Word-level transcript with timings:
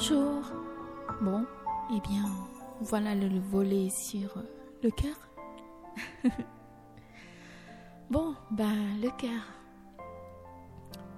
Bonjour. 0.00 0.42
Bon, 1.20 1.44
eh 1.92 1.98
bien, 2.08 2.30
voilà 2.82 3.16
le 3.16 3.40
volet 3.40 3.90
sur 3.90 4.32
le 4.80 4.90
cœur. 4.92 5.16
bon, 8.08 8.36
ben, 8.52 8.76
le 9.02 9.10
cœur. 9.18 9.42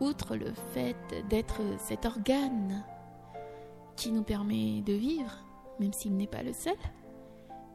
Outre 0.00 0.36
le 0.36 0.54
fait 0.72 0.96
d'être 1.28 1.60
cet 1.80 2.06
organe 2.06 2.82
qui 3.94 4.10
nous 4.10 4.22
permet 4.22 4.80
de 4.80 4.94
vivre, 4.94 5.44
même 5.78 5.92
s'il 5.92 6.16
n'est 6.16 6.26
pas 6.26 6.42
le 6.42 6.54
seul, 6.54 6.78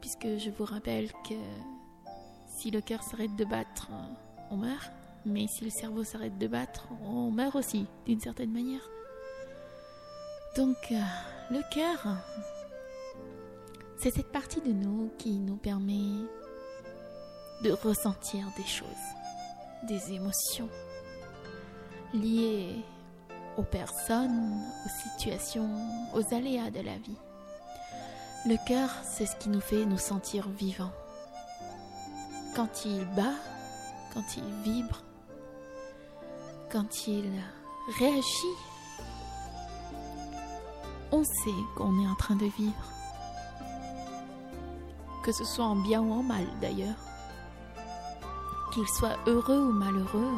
puisque 0.00 0.36
je 0.36 0.50
vous 0.50 0.64
rappelle 0.64 1.12
que 1.22 1.38
si 2.44 2.72
le 2.72 2.80
cœur 2.80 3.04
s'arrête 3.04 3.36
de 3.36 3.44
battre, 3.44 3.88
on 4.50 4.56
meurt, 4.56 4.90
mais 5.24 5.46
si 5.46 5.62
le 5.62 5.70
cerveau 5.70 6.02
s'arrête 6.02 6.38
de 6.38 6.48
battre, 6.48 6.88
on 7.04 7.30
meurt 7.30 7.54
aussi, 7.54 7.86
d'une 8.04 8.18
certaine 8.18 8.50
manière. 8.50 8.82
Donc, 10.58 10.90
euh, 10.90 10.96
le 11.52 11.60
cœur, 11.72 12.16
c'est 13.96 14.10
cette 14.10 14.32
partie 14.32 14.60
de 14.60 14.72
nous 14.72 15.08
qui 15.16 15.38
nous 15.38 15.54
permet 15.54 16.26
de 17.62 17.70
ressentir 17.70 18.44
des 18.56 18.66
choses, 18.66 18.88
des 19.84 20.14
émotions 20.14 20.68
liées 22.12 22.74
aux 23.56 23.62
personnes, 23.62 24.60
aux 24.84 25.08
situations, 25.08 25.70
aux 26.12 26.34
aléas 26.34 26.72
de 26.72 26.80
la 26.80 26.98
vie. 26.98 27.20
Le 28.44 28.56
cœur, 28.66 28.90
c'est 29.04 29.26
ce 29.26 29.36
qui 29.36 29.50
nous 29.50 29.60
fait 29.60 29.86
nous 29.86 29.96
sentir 29.96 30.48
vivants. 30.48 30.92
Quand 32.56 32.84
il 32.84 33.04
bat, 33.14 33.36
quand 34.12 34.36
il 34.36 34.44
vibre, 34.64 35.04
quand 36.68 37.06
il 37.06 37.30
réagit, 38.00 38.56
on 41.12 41.24
sait 41.24 41.64
qu'on 41.76 42.00
est 42.02 42.06
en 42.06 42.14
train 42.14 42.36
de 42.36 42.46
vivre. 42.46 42.92
Que 45.22 45.32
ce 45.32 45.44
soit 45.44 45.64
en 45.64 45.76
bien 45.76 46.00
ou 46.00 46.12
en 46.12 46.22
mal 46.22 46.46
d'ailleurs. 46.60 46.96
Qu'il 48.72 48.86
soit 48.88 49.16
heureux 49.26 49.68
ou 49.68 49.72
malheureux, 49.72 50.34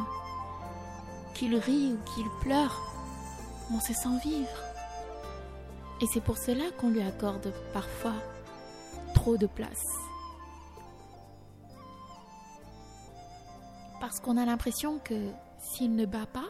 qu'il 1.33 1.55
rit 1.55 1.93
ou 1.93 1.97
qu'il 2.13 2.29
pleure, 2.41 2.79
on 3.71 3.79
se 3.79 3.93
sent 3.93 4.17
vivre. 4.23 4.49
Et 6.01 6.07
c'est 6.07 6.21
pour 6.21 6.37
cela 6.37 6.63
qu'on 6.79 6.89
lui 6.89 7.01
accorde 7.01 7.53
parfois 7.73 8.15
trop 9.13 9.37
de 9.37 9.47
place. 9.47 9.85
Parce 13.99 14.19
qu'on 14.19 14.37
a 14.37 14.45
l'impression 14.45 14.97
que 14.99 15.29
s'il 15.59 15.95
ne 15.95 16.05
bat 16.05 16.25
pas, 16.25 16.49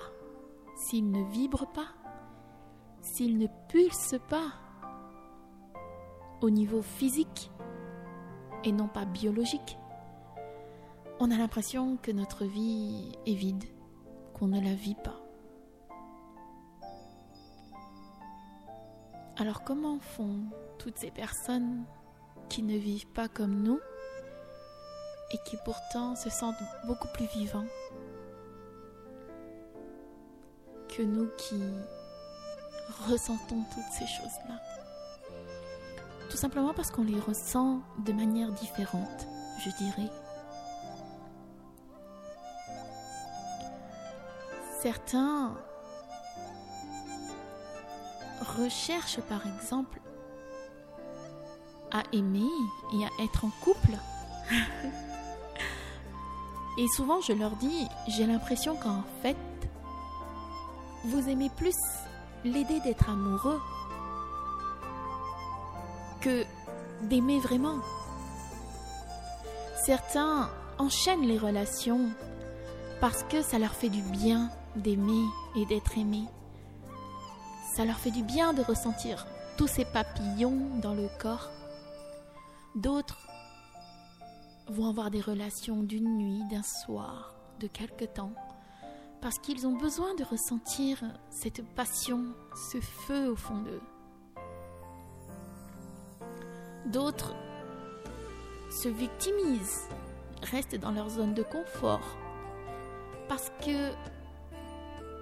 s'il 0.77 1.11
ne 1.11 1.23
vibre 1.31 1.67
pas, 1.73 1.87
s'il 3.11 3.37
ne 3.37 3.47
pulse 3.67 4.15
pas 4.29 4.53
au 6.39 6.49
niveau 6.49 6.81
physique 6.81 7.51
et 8.63 8.71
non 8.71 8.87
pas 8.87 9.03
biologique, 9.03 9.77
on 11.19 11.29
a 11.29 11.37
l'impression 11.37 11.97
que 11.97 12.11
notre 12.11 12.45
vie 12.45 13.11
est 13.25 13.33
vide, 13.33 13.65
qu'on 14.33 14.47
ne 14.47 14.61
la 14.61 14.73
vit 14.73 14.95
pas. 14.95 15.19
Alors 19.37 19.63
comment 19.65 19.99
font 19.99 20.45
toutes 20.79 20.97
ces 20.97 21.11
personnes 21.11 21.83
qui 22.47 22.63
ne 22.63 22.77
vivent 22.77 23.11
pas 23.11 23.27
comme 23.27 23.61
nous 23.61 23.79
et 25.33 25.37
qui 25.45 25.57
pourtant 25.65 26.15
se 26.15 26.29
sentent 26.29 26.55
beaucoup 26.87 27.07
plus 27.13 27.27
vivants 27.27 27.67
que 30.87 31.03
nous 31.03 31.27
qui 31.37 31.61
ressentons 33.07 33.63
toutes 33.73 33.91
ces 33.91 34.07
choses-là. 34.07 34.55
Tout 36.29 36.37
simplement 36.37 36.73
parce 36.73 36.91
qu'on 36.91 37.03
les 37.03 37.19
ressent 37.19 37.81
de 38.05 38.13
manière 38.13 38.51
différente, 38.53 39.27
je 39.59 39.69
dirais. 39.71 40.09
Certains 44.81 45.53
recherchent 48.57 49.21
par 49.21 49.45
exemple 49.45 49.99
à 51.91 52.03
aimer 52.13 52.49
et 52.93 53.05
à 53.05 53.23
être 53.23 53.45
en 53.45 53.51
couple. 53.61 53.97
et 56.77 56.87
souvent 56.95 57.21
je 57.21 57.33
leur 57.33 57.55
dis, 57.57 57.87
j'ai 58.07 58.25
l'impression 58.25 58.75
qu'en 58.75 59.03
fait, 59.21 59.37
vous 61.05 61.27
aimez 61.29 61.49
plus 61.57 61.75
l'aider 62.43 62.79
d'être 62.81 63.09
amoureux 63.09 63.59
que 66.21 66.45
d'aimer 67.03 67.39
vraiment. 67.39 67.79
Certains 69.85 70.49
enchaînent 70.77 71.25
les 71.25 71.37
relations 71.37 72.09
parce 72.99 73.23
que 73.23 73.41
ça 73.41 73.57
leur 73.57 73.73
fait 73.73 73.89
du 73.89 74.01
bien 74.01 74.49
d'aimer 74.75 75.25
et 75.55 75.65
d'être 75.65 75.97
aimé. 75.97 76.23
Ça 77.75 77.85
leur 77.85 77.97
fait 77.97 78.11
du 78.11 78.23
bien 78.23 78.53
de 78.53 78.61
ressentir 78.61 79.25
tous 79.57 79.67
ces 79.67 79.85
papillons 79.85 80.79
dans 80.81 80.93
le 80.93 81.07
corps. 81.19 81.49
D'autres 82.75 83.27
vont 84.67 84.89
avoir 84.89 85.11
des 85.11 85.21
relations 85.21 85.83
d'une 85.83 86.17
nuit, 86.17 86.43
d'un 86.49 86.63
soir, 86.63 87.33
de 87.59 87.67
quelque 87.67 88.05
temps, 88.05 88.33
parce 89.21 89.37
qu'ils 89.37 89.67
ont 89.67 89.77
besoin 89.77 90.15
de 90.15 90.23
ressentir 90.23 90.97
cette 91.29 91.63
passion, 91.75 92.33
ce 92.71 92.81
feu 92.81 93.29
au 93.29 93.35
fond 93.35 93.57
d'eux. 93.61 93.81
D'autres 96.87 97.35
se 98.71 98.89
victimisent, 98.89 99.87
restent 100.41 100.75
dans 100.75 100.91
leur 100.91 101.09
zone 101.09 101.33
de 101.33 101.43
confort, 101.43 102.17
parce 103.29 103.51
que 103.63 103.91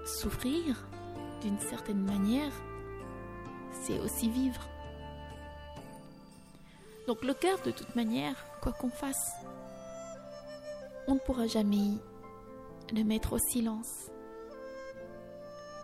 souffrir, 0.06 0.88
d'une 1.42 1.58
certaine 1.58 2.02
manière, 2.02 2.52
c'est 3.82 4.00
aussi 4.00 4.30
vivre. 4.30 4.66
Donc 7.06 7.22
le 7.22 7.34
cœur, 7.34 7.60
de 7.62 7.70
toute 7.70 7.94
manière, 7.94 8.34
quoi 8.62 8.72
qu'on 8.72 8.90
fasse, 8.90 9.34
on 11.06 11.14
ne 11.14 11.18
pourra 11.18 11.46
jamais 11.46 11.98
le 12.92 13.04
mettre 13.04 13.34
au 13.34 13.38
silence. 13.38 14.10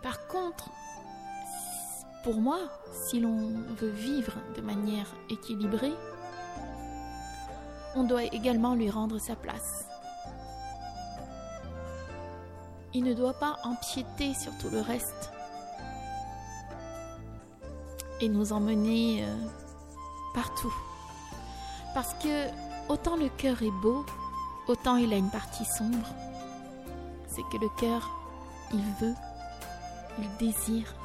Par 0.03 0.27
contre, 0.27 0.69
pour 2.23 2.35
moi, 2.41 2.59
si 3.07 3.19
l'on 3.19 3.53
veut 3.79 3.89
vivre 3.89 4.33
de 4.55 4.61
manière 4.61 5.07
équilibrée, 5.29 5.93
on 7.95 8.03
doit 8.03 8.23
également 8.23 8.75
lui 8.75 8.89
rendre 8.89 9.17
sa 9.19 9.35
place. 9.35 9.85
Il 12.93 13.03
ne 13.03 13.13
doit 13.13 13.33
pas 13.33 13.57
empiéter 13.63 14.33
sur 14.33 14.51
tout 14.57 14.69
le 14.69 14.81
reste 14.81 15.31
et 18.21 18.29
nous 18.29 18.53
emmener 18.53 19.23
euh, 19.23 19.35
partout. 20.33 20.73
Parce 21.93 22.13
que 22.15 22.47
autant 22.89 23.15
le 23.15 23.29
cœur 23.29 23.61
est 23.61 23.81
beau, 23.81 24.05
autant 24.67 24.97
il 24.97 25.13
a 25.13 25.17
une 25.17 25.29
partie 25.29 25.65
sombre 25.65 26.07
c'est 27.37 27.43
que 27.55 27.61
le 27.61 27.69
cœur, 27.69 28.09
il 28.73 28.81
veut, 28.99 29.13
il 30.17 30.37
désire. 30.37 30.95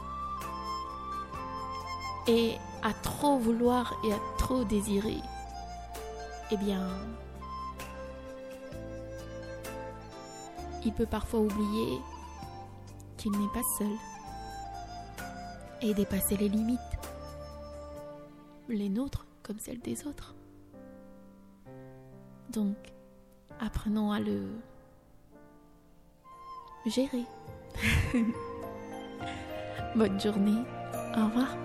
Et 2.26 2.56
à 2.82 2.94
trop 2.94 3.38
vouloir 3.38 3.94
et 4.02 4.12
à 4.14 4.18
trop 4.38 4.64
désirer, 4.64 5.20
eh 6.50 6.56
bien, 6.56 6.88
il 10.86 10.92
peut 10.94 11.06
parfois 11.06 11.40
oublier 11.40 12.00
qu'il 13.18 13.32
n'est 13.32 13.52
pas 13.52 13.62
seul 13.76 13.92
et 15.82 15.92
dépasser 15.92 16.38
les 16.38 16.48
limites, 16.48 16.80
les 18.70 18.88
nôtres 18.88 19.26
comme 19.42 19.58
celles 19.58 19.80
des 19.80 20.06
autres. 20.06 20.34
Donc, 22.48 22.76
apprenons 23.60 24.12
à 24.12 24.20
le 24.20 24.48
gérer. 26.86 27.24
Bonne 29.96 30.20
journée. 30.20 30.62
Au 31.16 31.26
revoir. 31.26 31.56